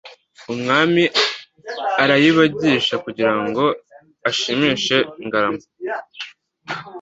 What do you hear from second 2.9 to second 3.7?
kugirango